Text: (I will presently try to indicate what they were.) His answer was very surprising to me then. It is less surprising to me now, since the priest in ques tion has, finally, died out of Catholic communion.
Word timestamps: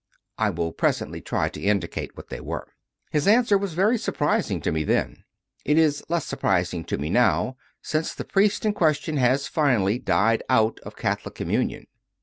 (I 0.39 0.49
will 0.49 0.71
presently 0.71 1.21
try 1.21 1.47
to 1.49 1.61
indicate 1.61 2.17
what 2.17 2.29
they 2.29 2.39
were.) 2.39 2.67
His 3.11 3.27
answer 3.27 3.55
was 3.55 3.75
very 3.75 3.99
surprising 3.99 4.59
to 4.61 4.71
me 4.71 4.83
then. 4.83 5.25
It 5.63 5.77
is 5.77 6.03
less 6.09 6.25
surprising 6.25 6.85
to 6.85 6.97
me 6.97 7.11
now, 7.11 7.57
since 7.83 8.15
the 8.15 8.25
priest 8.25 8.65
in 8.65 8.73
ques 8.73 8.97
tion 8.97 9.17
has, 9.17 9.47
finally, 9.47 9.99
died 9.99 10.41
out 10.49 10.79
of 10.79 10.95
Catholic 10.95 11.35
communion. 11.35 11.85